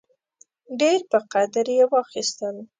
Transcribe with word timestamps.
ډېر 0.79 0.99
په 1.11 1.19
قدر 1.33 1.65
یې 1.77 1.83
واخیستل. 1.91 2.55